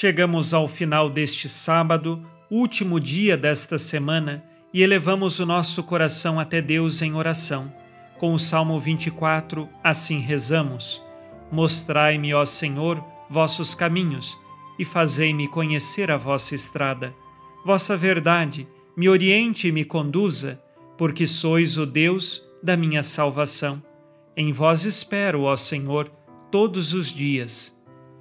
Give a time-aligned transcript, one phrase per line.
[0.00, 6.62] Chegamos ao final deste sábado, último dia desta semana, e elevamos o nosso coração até
[6.62, 7.72] Deus em oração.
[8.16, 11.02] Com o Salmo 24, assim rezamos:
[11.50, 14.38] Mostrai-me, ó Senhor, vossos caminhos,
[14.78, 17.12] e fazei-me conhecer a vossa estrada.
[17.66, 20.62] Vossa verdade me oriente e me conduza,
[20.96, 23.82] porque sois o Deus da minha salvação.
[24.36, 26.08] Em vós espero, ó Senhor,
[26.52, 27.76] todos os dias.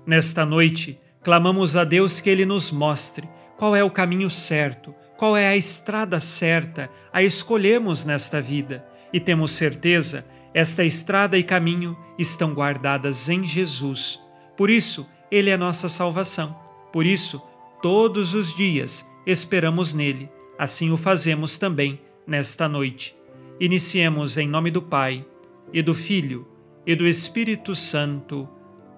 [0.08, 5.36] Nesta noite, clamamos a Deus que Ele nos mostre qual é o caminho certo, qual
[5.36, 11.98] é a estrada certa a escolhemos nesta vida, e temos certeza esta estrada e caminho
[12.18, 14.22] estão guardadas em Jesus.
[14.56, 16.58] Por isso, Ele é nossa salvação.
[16.94, 17.44] Por isso,
[17.82, 20.30] todos os dias esperamos nele.
[20.58, 23.14] Assim o fazemos também nesta noite.
[23.60, 25.26] Iniciemos em nome do Pai,
[25.74, 26.48] e do Filho,
[26.86, 28.48] e do Espírito Santo.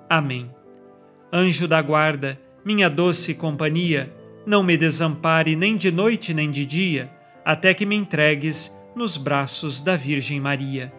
[0.08, 0.59] Amém.
[1.32, 4.14] Anjo da guarda, minha doce companhia,
[4.46, 7.12] não me desampare nem de noite nem de dia,
[7.46, 10.92] até que me entregues nos braços da Virgem Maria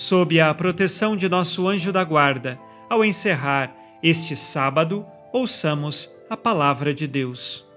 [0.00, 6.94] sob a proteção de nosso anjo da guarda, ao encerrar este sábado, ouçamos a palavra
[6.94, 7.68] de Deus.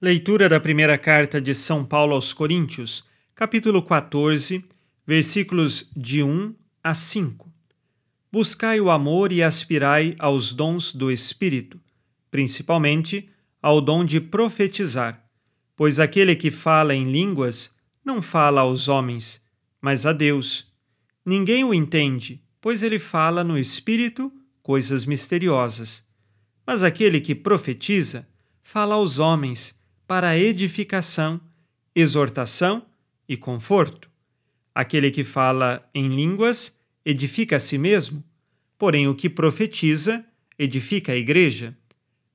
[0.00, 3.04] Leitura da primeira carta de São Paulo aos Coríntios,
[3.34, 4.64] capítulo 14,
[5.06, 7.51] versículos de 1 a 5.
[8.32, 11.78] Buscai o amor e aspirai aos dons do Espírito,
[12.30, 13.28] principalmente
[13.60, 15.22] ao dom de profetizar,
[15.76, 19.46] pois aquele que fala em línguas não fala aos homens,
[19.82, 20.72] mas a Deus.
[21.26, 24.32] Ninguém o entende, pois ele fala no Espírito
[24.62, 26.08] coisas misteriosas.
[26.66, 28.26] Mas aquele que profetiza
[28.62, 31.38] fala aos homens para edificação,
[31.94, 32.86] exortação
[33.28, 34.10] e conforto.
[34.74, 38.22] Aquele que fala em línguas edifica a si mesmo,
[38.78, 40.24] porém o que profetiza
[40.58, 41.76] edifica a igreja.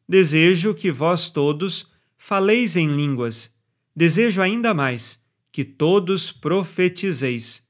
[0.07, 3.55] Desejo que vós todos faleis em línguas.
[3.95, 7.67] Desejo ainda mais que todos profetizeis.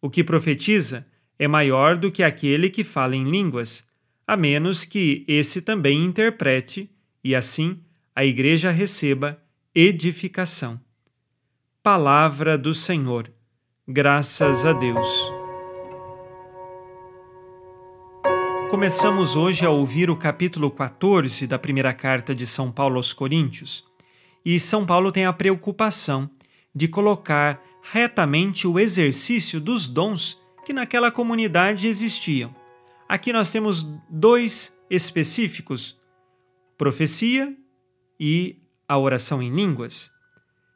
[0.00, 1.06] O que profetiza
[1.38, 3.88] é maior do que aquele que fala em línguas,
[4.26, 6.90] a menos que esse também interprete,
[7.22, 7.80] e assim
[8.14, 9.40] a igreja receba
[9.74, 10.80] edificação.
[11.82, 13.30] Palavra do Senhor.
[13.86, 15.35] Graças a Deus.
[18.68, 23.84] Começamos hoje a ouvir o capítulo 14 da primeira carta de São Paulo aos Coríntios.
[24.44, 26.28] E São Paulo tem a preocupação
[26.74, 32.54] de colocar retamente o exercício dos dons que naquela comunidade existiam.
[33.08, 35.96] Aqui nós temos dois específicos:
[36.76, 37.56] profecia
[38.18, 40.10] e a oração em línguas.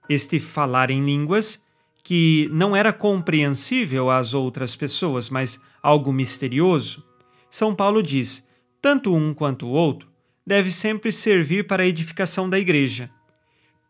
[0.08, 1.64] Este falar em línguas
[2.04, 7.09] que não era compreensível às outras pessoas, mas algo misterioso.
[7.50, 8.48] São Paulo diz:
[8.80, 10.08] tanto um quanto o outro
[10.46, 13.10] deve sempre servir para a edificação da igreja,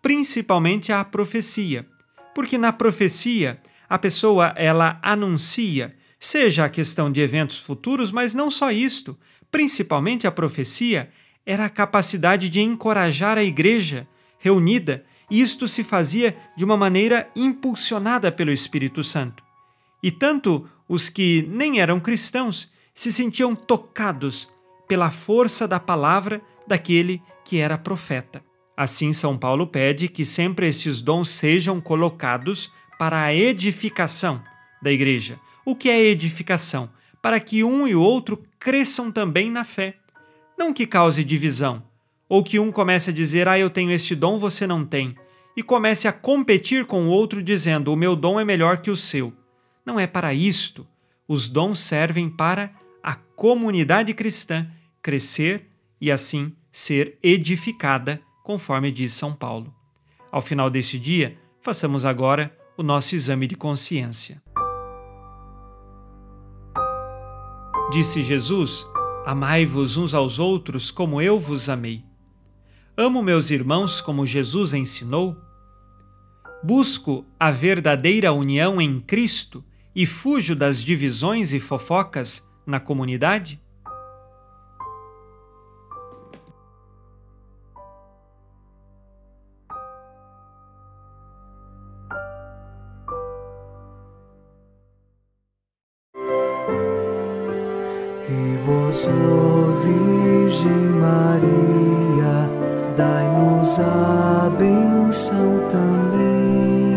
[0.03, 1.87] principalmente a profecia,
[2.34, 8.50] porque na profecia a pessoa ela anuncia, seja a questão de eventos futuros, mas não
[8.50, 9.19] só isto,
[9.50, 11.10] principalmente a profecia
[11.44, 14.06] era a capacidade de encorajar a igreja
[14.38, 19.43] reunida, e isto se fazia de uma maneira impulsionada pelo Espírito Santo.
[20.03, 24.48] E tanto os que nem eram cristãos se sentiam tocados
[24.86, 28.42] pela força da palavra daquele que era profeta.
[28.76, 34.42] Assim, São Paulo pede que sempre esses dons sejam colocados para a edificação
[34.82, 35.38] da igreja.
[35.64, 36.90] O que é edificação?
[37.20, 39.96] Para que um e outro cresçam também na fé.
[40.58, 41.82] Não que cause divisão,
[42.28, 45.14] ou que um comece a dizer, ah, eu tenho este dom, você não tem,
[45.56, 48.96] e comece a competir com o outro dizendo, o meu dom é melhor que o
[48.96, 49.32] seu.
[49.84, 50.86] Não é para isto.
[51.26, 52.72] Os dons servem para
[53.40, 54.70] comunidade cristã
[55.00, 59.75] crescer e assim ser edificada conforme diz São Paulo.
[60.31, 64.42] Ao final deste dia, façamos agora o nosso exame de consciência.
[67.90, 68.87] Disse Jesus:
[69.25, 72.04] Amai-vos uns aos outros como eu vos amei.
[72.94, 75.34] Amo meus irmãos como Jesus ensinou?
[76.62, 79.64] Busco a verdadeira união em Cristo
[79.96, 83.61] e fujo das divisões e fofocas na comunidade?
[98.28, 99.08] E vós,
[99.84, 100.70] Virgem
[101.00, 102.49] Maria,
[102.96, 106.96] dai-nos a benção também,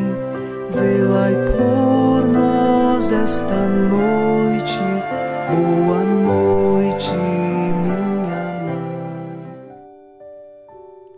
[0.71, 4.42] vê-la por nós esta noite.
[5.49, 7.99] Boa noite, minha
[8.61, 8.83] mãe.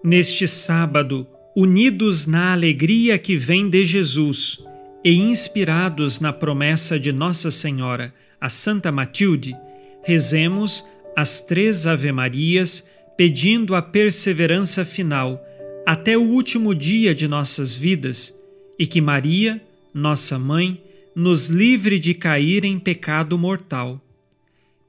[0.03, 4.65] Neste sábado, unidos na alegria que vem de Jesus
[5.03, 9.55] e inspirados na promessa de Nossa Senhora, a Santa Matilde,
[10.03, 10.85] rezemos
[11.15, 15.41] as três Ave-Marias pedindo a perseverança final
[15.85, 18.35] até o último dia de nossas vidas
[18.77, 19.61] e que Maria,
[19.93, 20.81] nossa mãe,
[21.15, 24.04] nos livre de cair em pecado mortal.